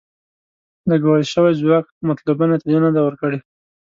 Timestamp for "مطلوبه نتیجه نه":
2.09-2.89